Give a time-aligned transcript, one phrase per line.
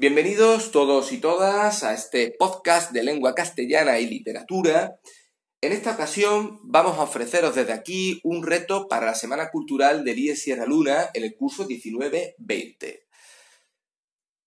[0.00, 5.00] Bienvenidos todos y todas a este podcast de lengua castellana y literatura.
[5.60, 10.20] En esta ocasión vamos a ofreceros desde aquí un reto para la Semana Cultural del
[10.20, 13.00] IE Sierra Luna en el curso 19-20.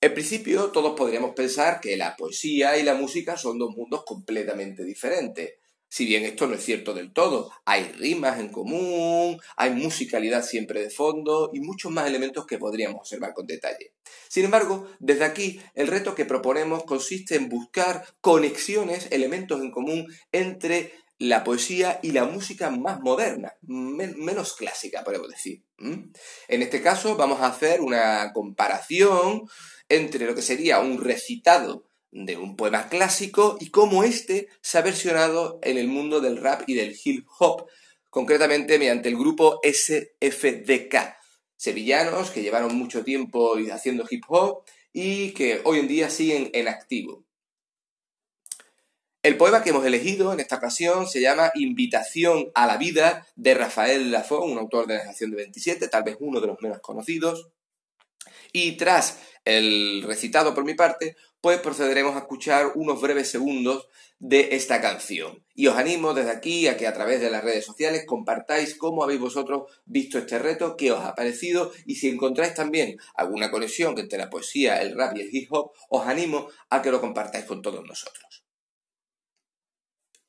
[0.00, 4.82] En principio todos podríamos pensar que la poesía y la música son dos mundos completamente
[4.82, 5.60] diferentes.
[5.88, 10.82] Si bien esto no es cierto del todo, hay rimas en común, hay musicalidad siempre
[10.82, 13.92] de fondo y muchos más elementos que podríamos observar con detalle.
[14.28, 20.06] Sin embargo, desde aquí el reto que proponemos consiste en buscar conexiones, elementos en común
[20.32, 25.62] entre la poesía y la música más moderna, menos clásica, podemos decir.
[25.78, 29.48] En este caso vamos a hacer una comparación
[29.88, 31.86] entre lo que sería un recitado
[32.24, 36.62] de un poema clásico y cómo éste se ha versionado en el mundo del rap
[36.66, 37.66] y del hip hop,
[38.08, 41.14] concretamente mediante el grupo SFDK,
[41.56, 44.62] sevillanos que llevaron mucho tiempo haciendo hip hop
[44.92, 47.24] y que hoy en día siguen en activo.
[49.22, 53.54] El poema que hemos elegido en esta ocasión se llama Invitación a la vida de
[53.54, 56.80] Rafael Lafón, un autor de la generación de 27, tal vez uno de los menos
[56.80, 57.48] conocidos.
[58.52, 63.88] Y tras el recitado por mi parte, pues procederemos a escuchar unos breves segundos
[64.18, 65.44] de esta canción.
[65.54, 69.04] Y os animo desde aquí a que a través de las redes sociales compartáis cómo
[69.04, 73.96] habéis vosotros visto este reto, qué os ha parecido y si encontráis también alguna conexión
[73.98, 77.44] entre la poesía, el rap y el hip hop, os animo a que lo compartáis
[77.44, 78.44] con todos nosotros.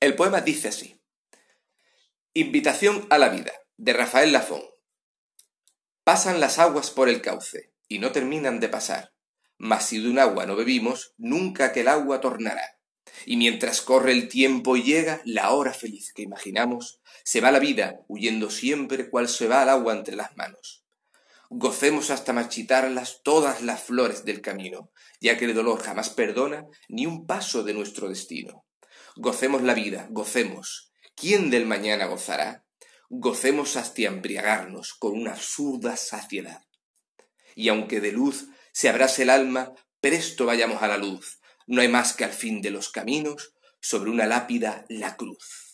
[0.00, 1.00] El poema dice así.
[2.32, 4.62] Invitación a la vida, de Rafael Lafón.
[6.02, 9.12] Pasan las aguas por el cauce y no terminan de pasar.
[9.56, 12.76] Mas si de un agua no bebimos, nunca aquel agua tornará.
[13.24, 17.60] Y mientras corre el tiempo y llega la hora feliz que imaginamos, se va la
[17.60, 20.84] vida huyendo siempre cual se va el agua entre las manos.
[21.50, 27.06] Gocemos hasta marchitarlas todas las flores del camino, ya que el dolor jamás perdona ni
[27.06, 28.64] un paso de nuestro destino.
[29.14, 30.90] Gocemos la vida, gocemos.
[31.14, 32.64] ¿Quién del mañana gozará?
[33.08, 36.64] Gocemos hasta embriagarnos con una absurda saciedad
[37.54, 41.40] y aunque de luz se abrase el alma, presto vayamos a la luz.
[41.66, 45.64] No hay más que al fin de los caminos, sobre una lápida la cruz.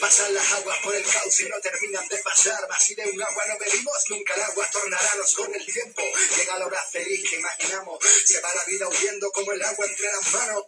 [0.00, 2.60] Pasan las aguas por el cauce y no terminan de pasar.
[2.68, 5.10] Mas si de un agua no bebimos, nunca el agua tornará.
[5.36, 6.02] con el tiempo
[6.36, 7.98] llega la hora feliz que imaginamos.
[8.24, 10.64] Se va la vida huyendo como el agua entre las manos.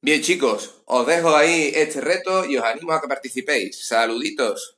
[0.00, 3.86] Bien chicos, os dejo ahí este reto y os animo a que participéis.
[3.86, 4.77] Saluditos.